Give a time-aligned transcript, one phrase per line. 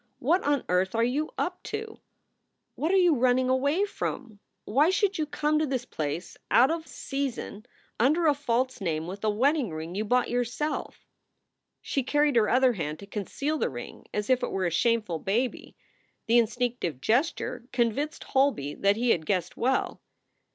[0.17, 1.99] What on earth are you up to?
[2.73, 4.39] What are you running away from?
[4.65, 7.67] Why should you come to this place out of season
[7.99, 11.05] under a false name with a wedding ring you bought yourself?"
[11.83, 15.19] She carried her other hand to conceal the ring as if it were a shameful
[15.19, 15.75] baby.
[16.25, 20.01] The instinctive gesture convinced Holby that he had guessed well.